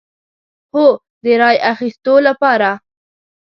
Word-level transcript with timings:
هو، 0.75 0.85
د 1.23 1.25
رای 1.41 1.57
اخیستو 1.73 2.13
لپاره 2.27 2.69